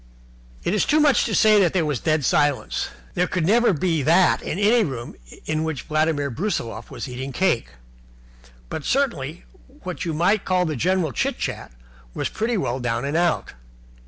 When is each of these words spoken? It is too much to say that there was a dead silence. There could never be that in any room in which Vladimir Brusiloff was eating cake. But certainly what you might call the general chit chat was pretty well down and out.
It 0.63 0.73
is 0.73 0.83
too 0.83 0.99
much 0.99 1.25
to 1.25 1.35
say 1.35 1.59
that 1.59 1.73
there 1.73 1.85
was 1.85 1.99
a 1.99 2.01
dead 2.01 2.25
silence. 2.25 2.89
There 3.13 3.27
could 3.27 3.45
never 3.45 3.71
be 3.71 4.01
that 4.01 4.41
in 4.41 4.57
any 4.57 4.83
room 4.83 5.15
in 5.45 5.63
which 5.63 5.83
Vladimir 5.83 6.31
Brusiloff 6.31 6.89
was 6.89 7.07
eating 7.07 7.31
cake. 7.31 7.67
But 8.67 8.83
certainly 8.83 9.45
what 9.83 10.03
you 10.03 10.15
might 10.15 10.43
call 10.43 10.65
the 10.65 10.75
general 10.75 11.11
chit 11.11 11.37
chat 11.37 11.71
was 12.15 12.29
pretty 12.29 12.57
well 12.57 12.79
down 12.79 13.05
and 13.05 13.15
out. 13.15 13.53